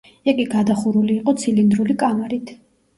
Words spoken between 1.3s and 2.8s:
ცილინდრული კამარით.